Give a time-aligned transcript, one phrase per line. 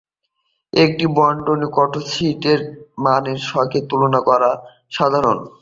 [0.73, 2.61] একটি বন্টনের কার্টোসিসকে এই
[2.97, 4.51] মানের সাথে তুলনা করা
[4.91, 5.37] সাধারণ।